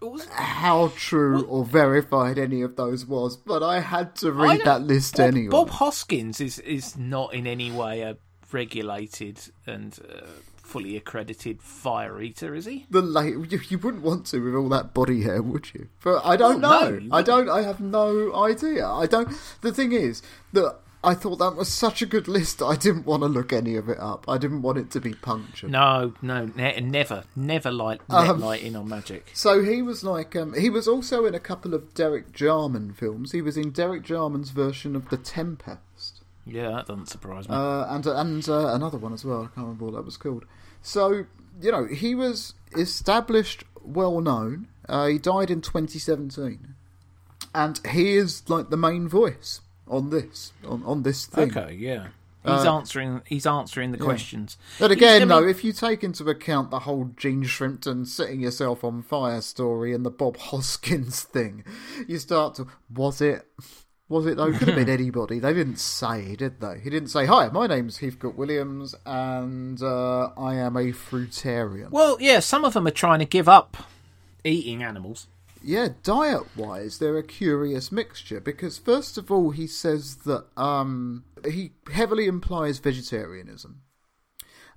[0.30, 5.16] how true or verified any of those was, but I had to read that list
[5.16, 5.50] Bob, anyway.
[5.50, 8.16] Bob Hoskins is is not in any way a
[8.52, 12.86] regulated and uh, fully accredited fire eater, is he?
[12.90, 15.88] the late you, you wouldn't want to with all that body hair, would you?
[16.02, 16.98] But I don't Well, know.
[16.98, 17.48] you I don't.
[17.48, 18.86] I have no idea.
[18.86, 19.28] I don't.
[19.60, 22.60] The thing is that I thought that was such a good list.
[22.62, 24.26] I didn't want to look any of it up.
[24.28, 25.70] I didn't want it to be punctured.
[25.70, 29.30] No, no, ne- never, never light Um, light in on magic.
[29.34, 33.32] So he was like, um, he was also in a couple of Derek Jarman films.
[33.32, 36.20] He was in Derek Jarman's version of The Tempest.
[36.44, 37.54] Yeah, that doesn't surprise me.
[37.54, 39.40] uh, and and uh, another one as well.
[39.42, 40.44] I can't remember what that was called.
[40.82, 41.24] So
[41.62, 44.68] you know, he was established, well known.
[44.88, 46.74] Uh, he died in 2017,
[47.54, 49.60] and he is like the main voice
[49.90, 51.50] on this on on this thing.
[51.56, 52.08] okay, yeah.
[52.42, 53.20] He's uh, answering.
[53.26, 54.56] He's answering the questions.
[54.78, 58.82] But again, though, mean- if you take into account the whole Jean Shrimpton setting yourself
[58.82, 61.64] on fire story and the Bob Hoskins thing,
[62.08, 63.46] you start to was it
[64.08, 64.52] was it though?
[64.52, 65.38] Could have been anybody.
[65.38, 66.80] They didn't say, did they?
[66.82, 72.16] He didn't say, "Hi, my name's Heathcote Williams, and uh, I am a fruitarian." Well,
[72.20, 73.76] yeah, some of them are trying to give up
[74.44, 75.26] eating animals.
[75.62, 81.24] Yeah, diet wise, they're a curious mixture because, first of all, he says that um,
[81.44, 83.82] he heavily implies vegetarianism.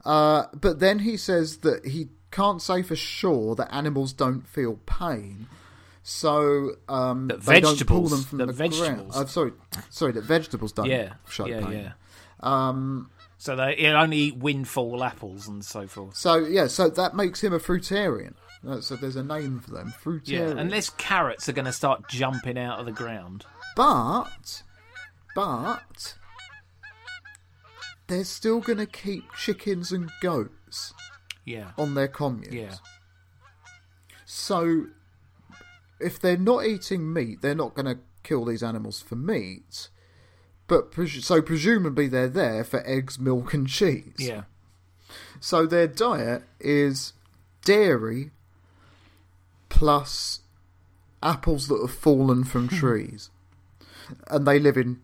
[0.04, 4.76] Uh, but then he says that he can't say for sure that animals don't feel
[4.86, 5.48] pain.
[6.06, 9.12] So um, That they don't pull vegetables- them from that the ground.
[9.14, 9.54] Uh, sorry,
[9.90, 11.72] sorry, that vegetables don't Yeah, show yeah, pain.
[11.72, 11.92] yeah.
[12.42, 16.18] Um, So they only eat windfall apples and so forth.
[16.18, 18.34] so yeah, so that makes him a fruitarian.
[18.80, 22.80] So there's a name for them, Yeah, unless carrots are going to start jumping out
[22.80, 23.46] of the ground.
[23.76, 24.64] But,
[25.36, 26.16] but,
[28.08, 30.94] they're still going to keep chickens and goats
[31.44, 32.54] Yeah, on their communes.
[32.54, 32.76] yeah,
[34.26, 34.86] So,
[36.00, 39.90] if they're not eating meat, they're not going to kill these animals for meat.
[40.68, 44.14] But pres- so presumably they're there for eggs, milk, and cheese.
[44.20, 44.44] yeah.
[45.42, 47.12] So their diet is
[47.66, 48.32] dairy
[49.74, 50.42] plus
[51.22, 52.76] apples that have fallen from Hmm.
[52.78, 53.30] trees,
[54.28, 55.02] and they live in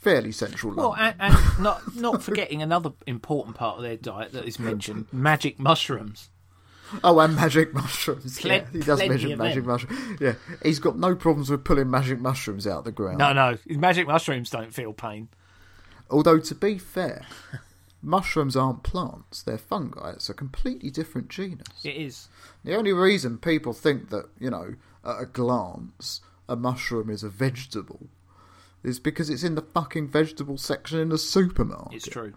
[0.00, 1.16] fairly central Well, London.
[1.18, 5.58] and, and not not forgetting another important part of their diet that is mentioned: magic
[5.58, 6.30] mushrooms.
[7.04, 8.42] oh, and magic mushrooms.
[8.44, 10.20] Yeah, he does mention magic mushrooms.
[10.20, 13.18] Yeah, he's got no problems with pulling magic mushrooms out of the ground.
[13.18, 15.28] No, no, magic mushrooms don't feel pain.
[16.10, 17.26] Although to be fair,
[18.02, 20.10] mushrooms aren't plants; they're fungi.
[20.12, 21.84] It's a completely different genus.
[21.84, 22.28] It is.
[22.64, 27.28] The only reason people think that, you know, at a glance, a mushroom is a
[27.28, 28.08] vegetable
[28.82, 31.94] is because it's in the fucking vegetable section in the supermarket.
[31.94, 32.34] It's true.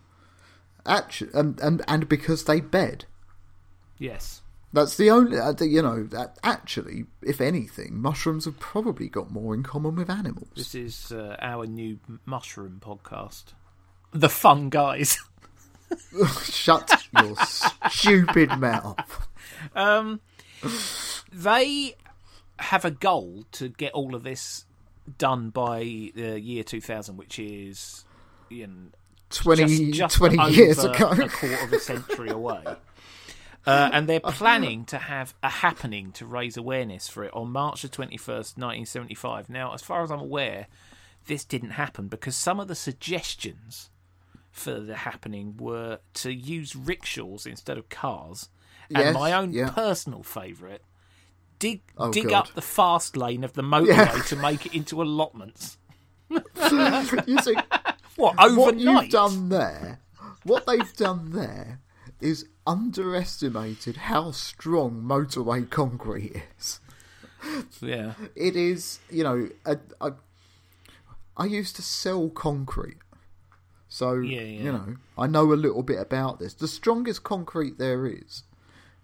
[0.85, 3.05] Actually, and, and, and because they bed.
[3.97, 4.41] Yes.
[4.73, 9.53] That's the only, uh, you know, that actually, if anything, mushrooms have probably got more
[9.53, 10.49] in common with animals.
[10.55, 13.53] This is uh, our new mushroom podcast.
[14.11, 15.17] The fun guys.
[16.43, 17.35] Shut your
[17.89, 19.27] stupid mouth.
[19.75, 20.21] Um,
[21.31, 21.95] they
[22.59, 24.65] have a goal to get all of this
[25.17, 28.05] done by the year 2000, which is
[28.49, 28.73] you know,
[29.29, 31.09] 20, just, just 20 over years ago.
[31.09, 32.63] a quarter of a century away.
[33.65, 37.83] Uh, and they're planning to have a happening to raise awareness for it on March
[37.83, 39.49] the 21st, 1975.
[39.49, 40.67] Now, as far as I'm aware,
[41.27, 43.91] this didn't happen because some of the suggestions
[44.51, 48.49] for the happening were to use rickshaws instead of cars.
[48.89, 49.69] And Yes, my own yeah.
[49.69, 50.81] personal favourite,
[51.59, 52.33] dig Oh, dig God.
[52.49, 54.21] up the fast lane of the motorway Yeah.
[54.23, 55.77] to make it into allotments.
[56.29, 57.55] you see,
[58.17, 59.03] What, what overnight?
[59.03, 59.99] you've done there,
[60.43, 61.79] what they've done there,
[62.19, 66.79] is underestimated how strong motorway concrete is.
[67.81, 68.13] Yeah.
[68.35, 69.77] It is, you know, a,
[71.37, 72.97] I used to sell concrete,
[73.91, 74.63] so Yeah, yeah.
[74.63, 76.53] you know, I know a little bit about this.
[76.53, 78.43] The strongest concrete there is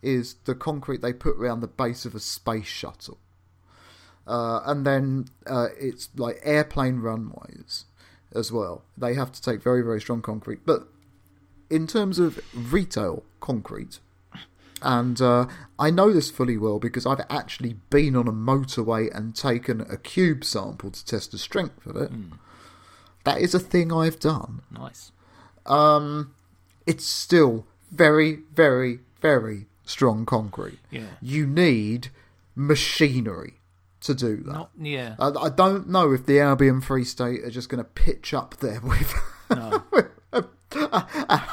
[0.01, 3.17] is the concrete they put around the base of a space shuttle.
[4.25, 7.83] Uh, and then uh, it's like airplane runways
[8.33, 8.85] as well.
[8.97, 10.65] They have to take very, very strong concrete.
[10.65, 10.87] But
[11.69, 13.99] in terms of retail concrete,
[14.81, 15.47] and uh,
[15.77, 19.97] I know this fully well because I've actually been on a motorway and taken a
[19.97, 22.11] cube sample to test the strength of it.
[23.27, 24.61] That is a thing I've done.
[24.71, 25.11] Nice.
[25.65, 26.33] Um,
[26.85, 30.79] it's still very, very, very strong concrete.
[30.89, 31.07] Yeah.
[31.21, 32.09] You need
[32.55, 33.55] machinery
[34.01, 34.51] to do that.
[34.53, 35.15] Not yeah.
[35.19, 38.57] I, I don't know if the Albion Free State are just going to pitch up
[38.57, 39.13] there with
[39.49, 39.83] No.
[40.31, 41.43] a, a,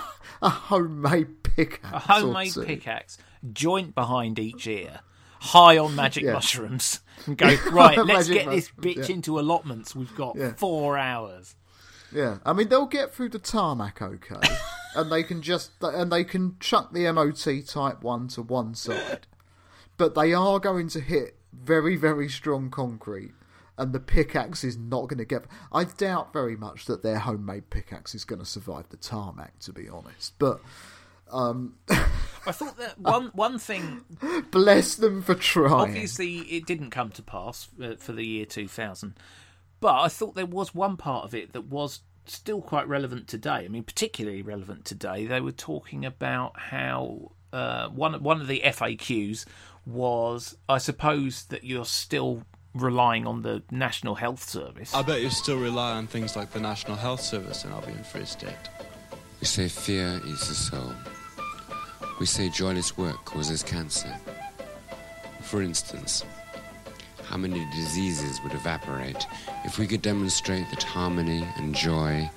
[0.43, 1.93] a homemade pickaxe.
[1.93, 3.19] A homemade pickaxe,
[3.53, 5.01] joint behind each ear,
[5.41, 6.35] high on magic Yeah.
[6.35, 7.99] mushrooms, and go right.
[7.99, 9.15] let's get this bitch yeah.
[9.17, 9.95] into allotments.
[9.97, 10.53] We've got Yeah.
[10.55, 11.57] four hours.
[12.15, 14.49] Yeah, I mean they'll get through the tarmac okay,
[14.97, 19.27] and they can just and they can chuck the MOT Type One to one side,
[19.97, 23.33] but they are going to hit very very strong concrete,
[23.77, 25.45] and the pickaxe is not going to get.
[25.73, 29.73] I doubt very much that their homemade pickaxe is going to survive the tarmac, to
[29.73, 30.35] be honest.
[30.39, 30.61] But
[31.33, 31.75] um,
[32.47, 34.05] I thought that one one thing.
[34.51, 35.91] bless them for trying.
[35.91, 39.15] Obviously, it didn't come to pass uh, for the year 2000,
[39.85, 43.67] but I thought there was one part of it that was still quite relevant today.
[43.67, 45.27] I mean, particularly relevant today.
[45.27, 49.45] They were talking about how uh, one one of the FAQs
[49.85, 52.45] was, I suppose, that you're still
[52.75, 54.95] relying on the National Health Service.
[54.95, 58.25] I bet you still rely on things like the National Health Service in Albion Free
[58.25, 58.57] State.
[59.39, 60.95] We say fear eats the soul.
[62.19, 64.17] We say joyless work causes cancer.
[65.43, 66.25] For instance,
[67.29, 69.27] how many diseases would evaporate
[69.65, 72.31] if we could demonstrate that harmony and joy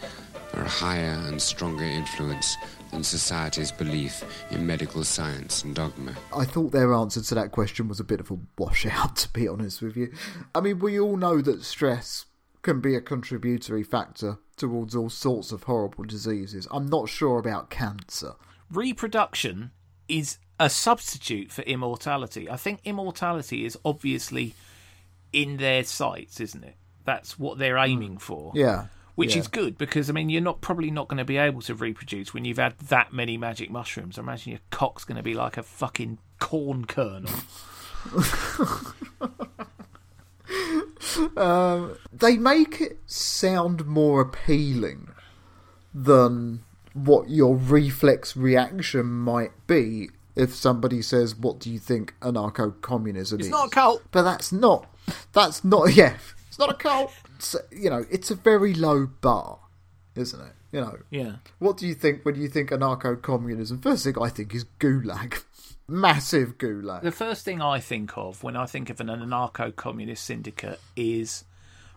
[0.54, 2.58] are a higher and stronger influence
[2.94, 6.16] in society's belief in medical science and dogma.
[6.36, 9.48] I thought their answer to that question was a bit of a washout, to be
[9.48, 10.14] honest with you.
[10.56, 12.26] I mean, we all know that stress
[12.62, 16.68] can be a contributory factor towards all sorts of horrible diseases.
[16.72, 18.34] I'm not sure about cancer.
[18.72, 19.72] Reproduction
[20.08, 22.50] is a substitute for immortality.
[22.50, 24.56] I think immortality is obviously
[25.34, 26.76] in their sights, isn't it?
[27.06, 28.52] That's what they're aiming for.
[28.56, 28.88] Yeah.
[29.16, 29.42] Which yeah.
[29.42, 32.34] is good because I mean you're not probably not going to be able to reproduce
[32.34, 34.20] when you've had that many magic mushrooms.
[34.20, 37.32] I imagine your cock's going to be like a fucking corn kernel.
[41.38, 45.10] um, they make it sound more appealing
[45.94, 46.64] than
[46.94, 53.48] what your reflex reaction might be if somebody says, "What do you think anarcho-communism It's
[53.48, 54.04] is?" not a cult.
[54.12, 54.88] But that's not.
[55.34, 55.94] That's not.
[55.96, 56.18] Yeah,
[56.48, 57.12] it's not a cult.
[57.40, 59.60] So, you know, it's a very low bar,
[60.16, 60.54] isn't it?
[60.72, 60.98] You know.
[61.10, 61.36] Yeah.
[61.60, 63.80] What do you think when you think anarcho-communism?
[63.80, 65.44] First thing I think is gulag,
[65.88, 67.04] massive gulag.
[67.04, 71.46] The first thing I think of when I think of an anarcho-communist syndicate is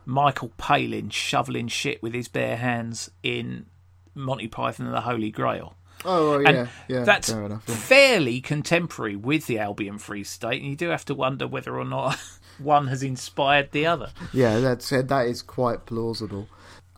[0.06, 3.66] Michael Palin shoveling shit with his bare hands in
[4.14, 5.76] Monty Python and the Holy Grail.
[6.04, 7.04] Oh, well, yeah, yeah.
[7.04, 7.64] that's fair enough.
[7.68, 7.74] yeah.
[7.74, 11.84] fairly contemporary with the Albion Free State, and you do have to wonder whether or
[11.84, 12.18] not
[12.60, 14.10] one has inspired the other.
[14.32, 16.48] Yeah, that's that is quite plausible.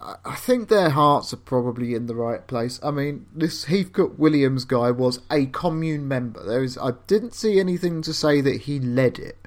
[0.00, 2.80] I- think their hearts are probably in the right place.
[2.82, 6.44] I mean, this Heathcote Williams guy was a commune member.
[6.44, 9.38] There is, I didn't see anything to say that he led it.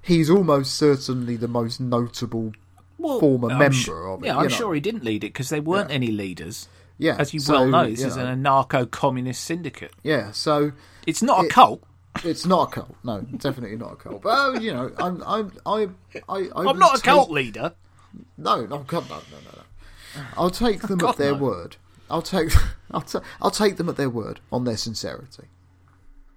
[0.00, 2.52] He's almost certainly the most notable
[2.98, 4.26] former I'm member of it.
[4.26, 4.48] Yeah, I'm know.
[4.48, 6.68] sure he didn't lead it because there weren't any leaders.
[6.96, 9.92] Yeah, as you so, well know, this you is an anarcho-communist syndicate.
[10.02, 10.72] Yeah, so
[11.06, 11.82] It's not a cult.
[12.24, 12.96] It's not a cult.
[13.04, 14.22] No, definitely not a cult.
[14.22, 15.88] But uh, you know, I'm, I'm, I,
[16.28, 17.74] I, I I'm not a take- cult leader.
[18.36, 19.62] No, no, God, no, no, no,
[20.16, 20.22] no.
[20.36, 21.38] I'll take them God, at their no.
[21.38, 21.76] word.
[22.10, 22.50] I'll take,
[22.90, 25.44] I'll, ta- I'll take them at their word on their sincerity.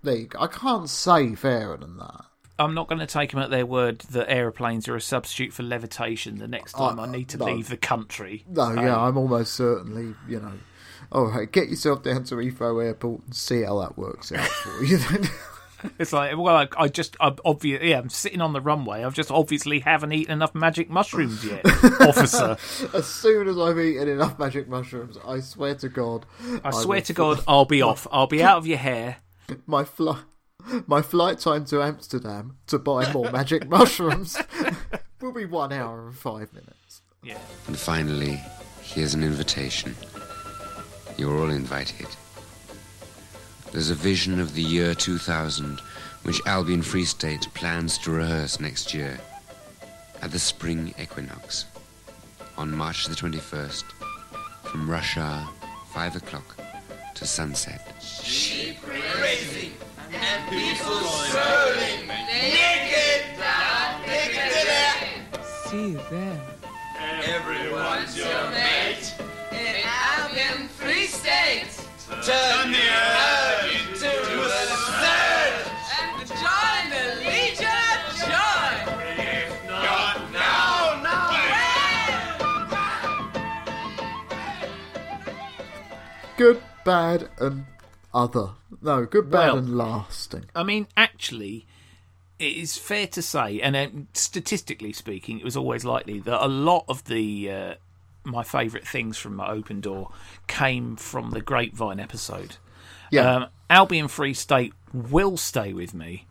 [0.03, 0.39] There you go.
[0.39, 2.25] I can't say fairer than that.
[2.59, 5.63] I'm not going to take them at their word that aeroplanes are a substitute for
[5.63, 7.45] levitation the next time I, I- need to no.
[7.45, 8.43] leave the country.
[8.47, 10.53] No, Um, yeah, I'm almost certainly, you know.
[11.11, 14.83] All right, get yourself down to Heathrow Airport and see how that works out for
[14.83, 14.97] you.
[14.97, 15.29] Then.
[15.99, 19.03] It's like, well, I, I just, I'm obvious, yeah, I'm sitting on the runway.
[19.03, 21.65] I've just obviously haven't eaten enough magic mushrooms yet,
[22.01, 22.57] officer.
[22.93, 26.25] as soon as I've eaten enough magic mushrooms, I swear to God,
[26.63, 28.07] I will swear to fl- God, I'll be off.
[28.11, 29.17] I'll be out of your hair.
[29.65, 30.23] my flight.
[30.85, 34.37] My flight time to Amsterdam to buy more magic mushrooms
[35.19, 37.01] will be one hour and five minutes.
[37.23, 37.39] Yeah.
[37.67, 38.39] And finally,
[38.83, 39.95] here's an invitation.
[41.17, 42.07] You're all invited.
[43.71, 45.79] There's a vision of the year 2000
[46.23, 49.17] which Albion Free State plans to rehearse next year
[50.21, 51.65] at the spring equinox
[52.57, 53.83] on March the 21st
[54.63, 55.47] from rush hour
[55.93, 56.57] 5 o'clock
[57.15, 57.95] to sunset.
[58.01, 59.71] Sheep crazy
[60.13, 65.21] and people swirling naked down Piccadilly.
[65.69, 66.41] See you there.
[67.23, 68.90] Everyone's your mate
[72.23, 78.73] Turn the urge into a surge and join the Legion of Joy.
[79.17, 81.01] If not now,
[86.37, 87.65] Good, bad, and
[88.13, 88.51] other.
[88.81, 90.45] No, good, bad, Well- and lasting.
[90.55, 91.65] I mean, actually,
[92.39, 96.47] it is fair to say, and um, statistically speaking, it was always likely that a
[96.47, 97.73] lot of the uh,
[98.23, 100.11] my favourite things from my Open Door
[100.47, 102.57] came from the Grapevine episode.
[103.09, 103.35] Yeah.
[103.35, 106.27] Um, Albion Free State will stay with me.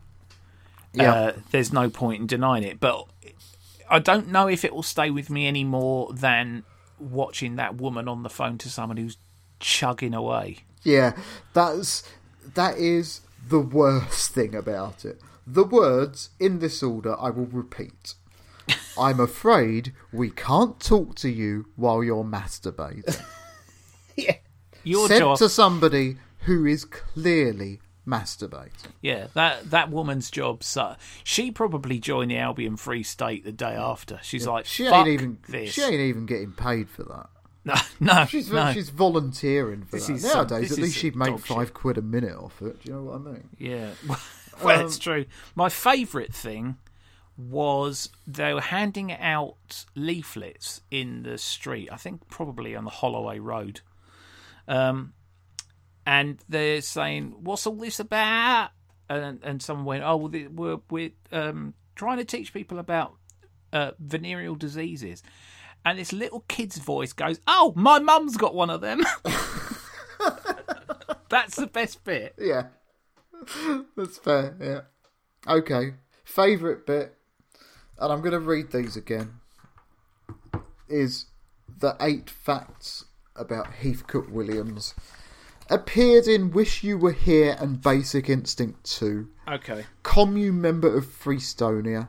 [0.92, 1.12] Yeah.
[1.12, 3.06] Uh, there's no point in denying it, but
[3.88, 6.64] I don't know if it will stay with me any more than
[6.98, 9.16] watching that woman on the phone to someone who's
[9.58, 10.58] chugging away.
[10.82, 11.16] Yeah,
[11.52, 12.02] that's
[12.54, 15.20] that is the worst thing about it.
[15.46, 18.14] The words in this order I will repeat.
[18.98, 23.20] I'm afraid we can't talk to you while you're masturbating.
[24.16, 24.36] Yeah.
[24.84, 28.88] Your Said job, to somebody who is clearly masturbating.
[29.00, 30.62] yeah, that that woman's job.
[30.62, 34.18] So she probably joined the Albion Free State the day after.
[34.22, 37.28] She's like, She "Fuck ain't even this." she ain't even getting paid for that.
[37.62, 38.72] No, no, She's no.
[38.72, 40.12] she's volunteering for This that.
[40.14, 41.74] is some- Nowadays, this at least she'd make five shit.
[41.74, 42.82] quid a minute off it.
[42.82, 43.48] Do you know what I mean?
[43.58, 44.18] Yeah, well,
[44.78, 45.26] Um, that's true.
[45.54, 46.78] My favourite thing
[47.48, 51.88] was they were handing out leaflets in the street.
[51.90, 53.80] I think probably on the Holloway Road,
[54.68, 55.14] um,
[56.06, 58.70] and they're saying, "What's all this about?"
[59.08, 63.14] And and someone went, "Oh, well, we're we're um, trying to teach people about
[63.72, 65.22] uh, venereal diseases."
[65.84, 69.00] And this little kid's voice goes, "Oh, my mum's got one of them."
[71.30, 72.34] That's the best bit.
[72.38, 72.66] Yeah.
[73.96, 74.80] That's fair, yeah.
[75.50, 75.94] Okay.
[76.24, 77.16] Favourite bit,
[78.00, 79.40] and I'm going to read these again,
[80.88, 81.26] is
[81.78, 83.04] the eight facts
[83.36, 84.94] about Heathcote Williams.
[85.68, 89.28] Appeared in Wish You Were Here and Basic Instinct 2.
[89.48, 89.84] Okay.
[90.02, 92.08] Commune member of Freestonia.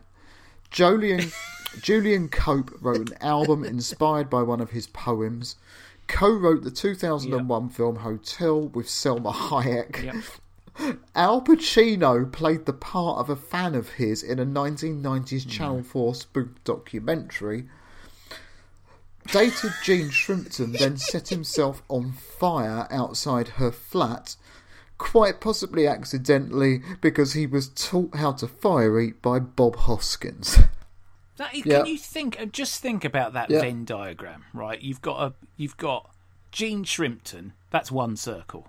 [0.72, 1.32] Julian,
[1.82, 5.58] Julian Cope wrote an album inspired by one of his poems.
[6.08, 10.04] Co wrote the 2001 film Hotel with Salma Hayek.
[10.04, 10.16] Yep.
[11.16, 16.16] Al Pacino played the part of a fan of his in a 1990s Channel 4
[16.16, 17.66] spoof documentary.
[19.28, 24.36] Dated Jean Shrimpton then set himself on fire outside her flat,
[24.98, 30.58] quite possibly accidentally because he was taught how to fire eat by Bob Hoskins.
[31.38, 31.54] That.
[31.54, 32.40] Can you think?
[32.40, 33.62] uh, Just think about that Yeah.
[33.62, 34.82] Venn diagram, right?
[34.82, 36.10] You've got a, you've got
[36.52, 37.52] Jean Shrimpton.
[37.70, 38.68] That's one circle.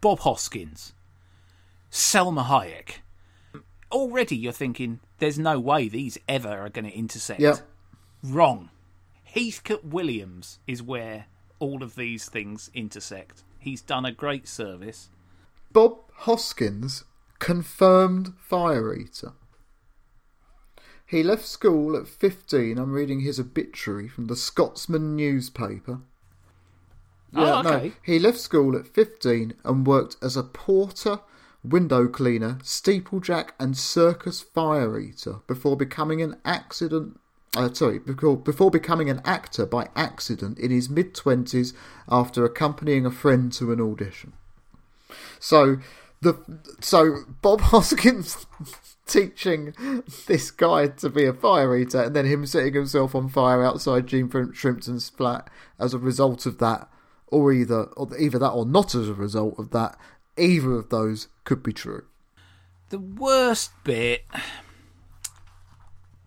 [0.00, 0.92] Bob Hoskins,
[1.90, 3.00] Salma Hayek.
[3.90, 7.40] Already, you're thinking there's no way these ever are going to intersect.
[7.40, 7.56] Yeah.
[8.22, 8.70] Wrong.
[9.24, 11.26] Heathcote Williams is where
[11.58, 13.42] all of these things intersect.
[13.58, 15.10] He's done a great service.
[15.72, 17.04] Bob Hoskins,
[17.38, 19.32] confirmed fire eater.
[21.04, 22.78] He left school at 15.
[22.78, 26.00] I'm reading his obituary from the Scotsman newspaper.
[27.34, 27.88] Oh, okay.
[27.88, 27.92] no.
[28.02, 31.20] He left school at 15 and worked as a porter,
[31.62, 37.18] window cleaner, steeplejack, and circus fire eater before becoming an accident.
[37.56, 41.72] Uh, sorry, before, before becoming an actor by accident in his mid 20s
[42.08, 44.32] after accompanying a friend to an audition.
[45.40, 45.78] So
[46.20, 48.46] the so Bob Hoskins
[49.06, 49.74] teaching
[50.26, 54.06] this guy to be a fire eater, and then him setting himself on fire outside
[54.06, 55.48] Jean Shrimpton's flat
[55.78, 56.88] as a result of that,
[57.30, 59.96] or either or either that or not as a result of that.
[60.36, 62.04] Either of those could be true.
[62.90, 64.24] The worst bit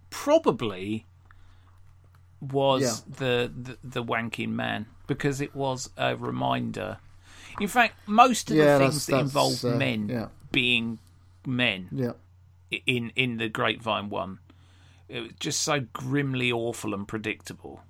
[0.09, 1.05] probably
[2.39, 3.15] was Yeah.
[3.17, 6.97] the, the the wanking man because it was a reminder.
[7.59, 10.27] In fact, most of Yeah, the that's- things that that's, involve uh, men yeah.
[10.51, 10.99] being
[11.45, 12.13] men Yeah.
[12.85, 14.39] in in the Grapevine one,
[15.07, 17.81] it was just so grimly awful and predictable,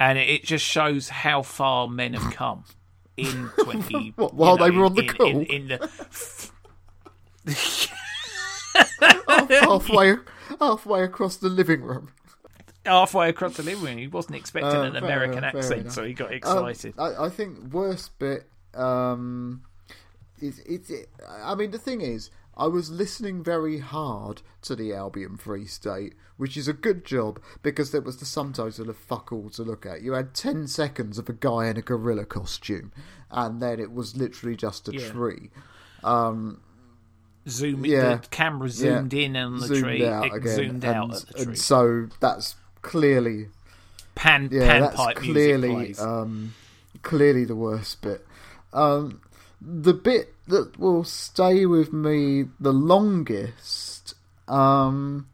[0.00, 2.64] and it, just shows how far men have come
[3.16, 4.12] in twenty.
[4.16, 5.28] What, while you know, they were on the in, call?
[5.28, 5.90] in, in the
[9.50, 10.16] halfway
[10.60, 12.10] halfway across the living room.
[12.84, 13.98] halfway across the living room.
[13.98, 16.94] He wasn't expecting Uh, an American enough, accent, so he got Um, excited.
[16.98, 19.62] I, I think worst bit um,
[20.40, 20.90] is it's.
[20.90, 21.08] It,
[21.42, 26.14] I mean, the thing is, I was listening very hard to the Albion Free State,
[26.38, 29.62] which is a good job because there was the sum total of fuck all to
[29.62, 30.02] look at.
[30.02, 32.92] You had ten seconds of a guy in a gorilla costume,
[33.30, 35.08] and then it was literally just a Yeah.
[35.10, 35.50] tree.
[36.02, 36.60] Um,
[37.48, 40.84] Zoom, yeah, the camera yeah, zoomed in on the zoomed tree, out it again, zoomed
[40.84, 43.48] and, out at the and so that's clearly
[44.16, 46.54] Pan yeah, that's panpipe clearly um,
[47.02, 48.26] clearly the worst bit.
[48.72, 49.20] Um,
[49.60, 54.14] the bit that will stay with me the longest.
[54.48, 55.28] Um,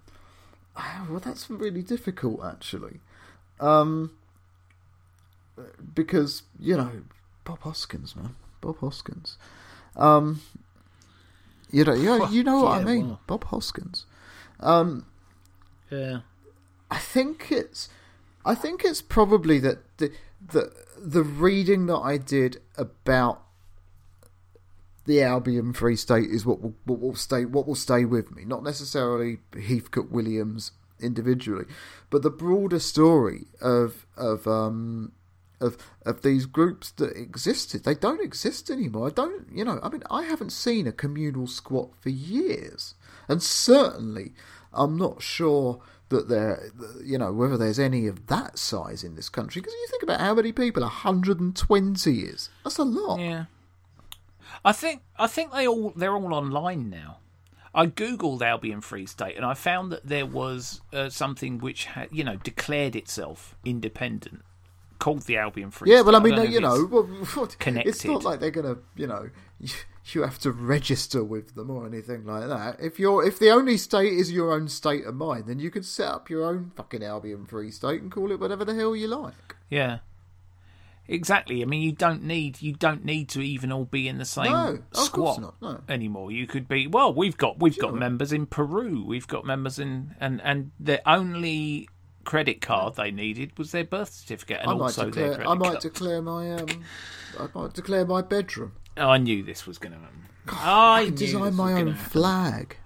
[1.08, 3.00] well, that's really difficult actually,
[3.60, 4.12] um,
[5.94, 7.02] because you know
[7.44, 9.36] Bob Hoskins, man, Bob Hoskins.
[9.96, 10.40] Um,
[11.70, 13.18] you know, you know, you know what I mean.
[13.26, 14.06] Bob Hoskins.
[14.60, 15.06] Um,
[15.90, 16.20] yeah.
[16.90, 17.88] I think it's
[18.44, 20.12] I think it's probably that the
[20.46, 23.42] the the reading that I did about
[25.04, 28.44] the Albion Free State is what will what will stay what will stay with me.
[28.44, 31.64] Not necessarily Heathcote Williams individually,
[32.10, 35.12] but the broader story of of um
[35.60, 37.84] of of these groups that existed.
[37.84, 39.08] They don't exist anymore.
[39.08, 42.94] I don't you know, I mean I haven't seen a communal squat for years.
[43.28, 44.32] And certainly
[44.72, 45.80] I'm not sure
[46.10, 46.70] that there
[47.02, 50.20] you know whether there's any of that size in this country because you think about
[50.20, 52.50] how many people 120 is.
[52.64, 53.18] That's a lot.
[53.18, 53.44] Yeah.
[54.64, 57.18] I think I think they all they're all online now.
[57.74, 62.08] I googled Albion Free State and I found that there was uh, something which had
[62.12, 64.42] you know declared itself independent,
[64.98, 65.94] called the Albion Free State.
[65.94, 66.06] Yeah, State.
[66.06, 67.02] well, I mean, don't you know, it's well,
[67.34, 67.88] what- connected.
[67.90, 69.70] it's not like they're gonna, you know, you,
[70.12, 72.76] you have to register with them or anything like that.
[72.80, 75.82] If you're, if the only state is your own state of mind, then you can
[75.82, 79.08] set up your own fucking Albion Free State and call it whatever the hell you
[79.08, 79.56] like.
[79.70, 79.98] Yeah.
[81.12, 81.62] Exactly.
[81.62, 84.50] I mean, you don't need you don't need to even all be in the same
[84.52, 85.80] No, squad not, no.
[85.88, 86.32] anymore.
[86.32, 87.12] You could be well.
[87.12, 89.04] We've got we've got members in Peru.
[89.06, 91.88] We've got members in and and the only
[92.24, 95.50] credit card they needed was their birth certificate and I might also their declare, credit
[95.50, 95.80] I might card.
[95.80, 96.66] declare my, um,
[97.40, 100.22] I might declare my bedroom I knew this was going to happen.
[100.48, 102.76] I, I design my own flag.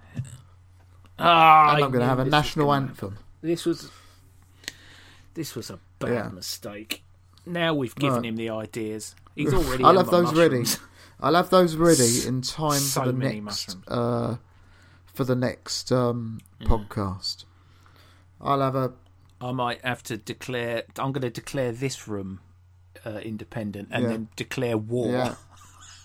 [1.19, 3.17] Ah, and I'm going to have a national anthem.
[3.41, 3.89] This was
[5.33, 6.29] this was a bad Yeah.
[6.29, 7.03] mistake.
[7.47, 9.15] Now we've given him the ideas.
[9.35, 9.83] He's already.
[9.83, 10.63] I'll have my those ready.
[11.19, 14.35] I'll have those ready in time So for the next uh,
[15.13, 17.45] for the next um, podcast.
[18.41, 18.93] I'll have a
[19.41, 20.83] I might have to declare.
[20.97, 22.39] I'm going to declare this room
[23.05, 24.09] uh, independent and Yeah.
[24.09, 25.35] then declare war Yeah.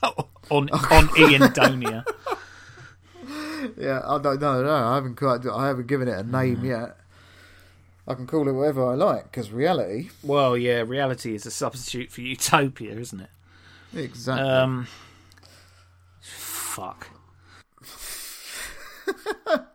[0.50, 2.04] on on Ian Donia.
[3.78, 4.00] yeah.
[4.06, 4.74] I don't no no.
[4.74, 5.46] I haven't quite.
[5.46, 6.96] I haven't given it a name yet.
[8.06, 10.10] I can call it whatever I like because reality.
[10.22, 13.30] Well, yeah, reality is a substitute for utopia, isn't it?
[13.94, 14.48] Exactly.
[14.48, 14.88] Um,
[16.20, 17.08] fuck.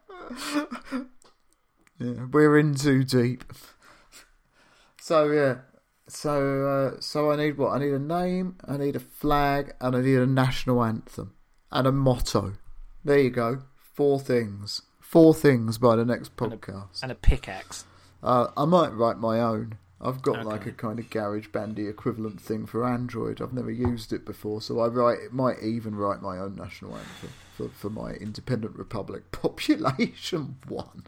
[1.99, 3.43] Yeah, we're in too deep.
[5.01, 5.55] So yeah,
[6.07, 7.71] so uh, so I need what?
[7.71, 11.33] I need a name, I need a flag, and I need a national anthem
[11.71, 12.53] and a motto.
[13.03, 13.63] There you go.
[13.77, 14.83] Four things.
[14.99, 17.01] Four things by the next podcast.
[17.01, 17.85] And a pickaxe.
[18.23, 19.77] Uh, I might write my own.
[19.99, 23.41] I've got like a kind of garage bandy equivalent thing for Android.
[23.41, 25.31] I've never used it before, so I write.
[25.31, 29.31] Might even write my own national anthem for, for my independent republic.
[29.31, 31.03] Population one.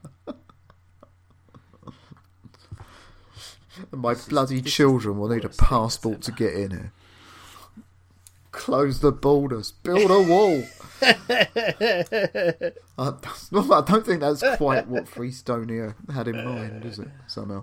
[3.91, 6.91] And my bloody children will need a passport to get in here.
[8.51, 9.71] Close the borders.
[9.71, 10.63] Build a wall.
[12.97, 13.13] Uh,
[13.51, 17.07] not, I don't think that's quite what Freestonia had in mind, is it?
[17.27, 17.61] Somehow.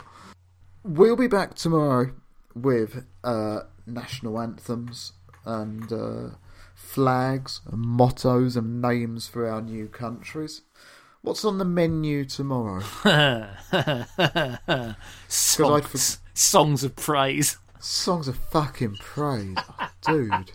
[0.82, 2.12] We'll be back tomorrow
[2.54, 5.12] with uh, national anthems
[5.44, 6.28] and uh,
[6.74, 10.62] flags and mottos and names for our new countries.
[11.22, 12.82] What's on the menu tomorrow?
[15.28, 17.58] songs, songs of praise.
[17.80, 19.56] Songs of fucking praise,
[20.06, 20.50] dude.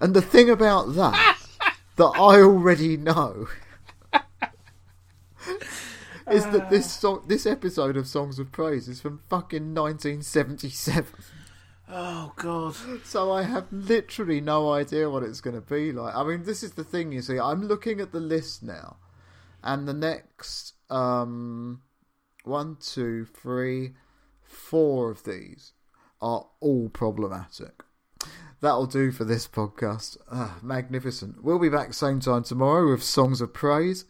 [0.00, 1.38] And the thing about that,
[1.96, 3.48] that I already know,
[6.30, 11.06] is that this song, this episode of Songs of Praise is from fucking 1977.
[11.92, 12.76] Oh god.
[13.04, 16.14] So I have literally no idea what it's going to be like.
[16.14, 17.38] I mean, this is the thing you see.
[17.38, 18.96] I'm looking at the list now,
[19.62, 21.82] and the next um,
[22.44, 23.94] one, two, three,
[24.44, 25.72] four of these
[26.22, 27.82] are all problematic.
[28.60, 30.18] That'll do for this podcast.
[30.30, 31.42] Ah, magnificent.
[31.42, 34.04] We'll be back same time tomorrow with songs of praise.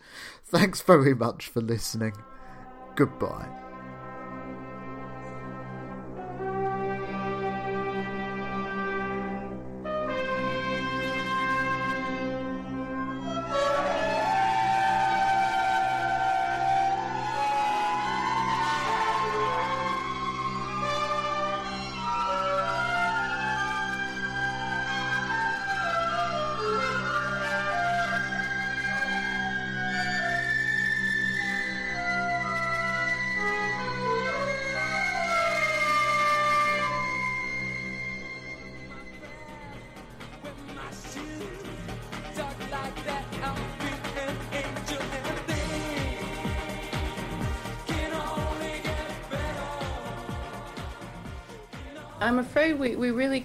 [0.44, 2.14] Thanks very much for listening.
[2.96, 3.69] Goodbye.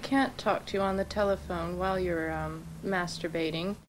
[0.06, 3.76] Can't talk to you on the telephone while you're um, masturbating.